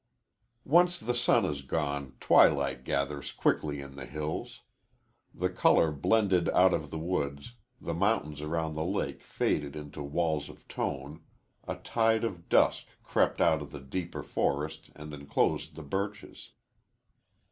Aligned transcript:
Once 0.65 0.97
the 0.97 1.13
sun 1.13 1.45
is 1.45 1.61
gone, 1.61 2.13
twilight 2.19 2.83
gathers 2.83 3.31
quickly 3.31 3.79
in 3.81 3.95
the 3.95 4.07
hills. 4.07 4.61
The 5.31 5.51
color 5.51 5.91
blended 5.91 6.49
out 6.49 6.73
of 6.73 6.89
the 6.89 6.97
woods, 6.97 7.53
the 7.79 7.93
mountains 7.93 8.41
around 8.41 8.73
the 8.73 8.83
lake 8.83 9.21
faded 9.21 9.75
into 9.75 10.01
walls 10.01 10.49
of 10.49 10.67
tone, 10.67 11.21
a 11.67 11.75
tide 11.75 12.23
of 12.23 12.49
dusk 12.49 12.87
crept 13.03 13.39
out 13.39 13.61
of 13.61 13.71
the 13.71 13.79
deeper 13.79 14.23
forest 14.23 14.89
and 14.95 15.13
enclosed 15.13 15.75
the 15.75 15.83
birches. 15.83 16.53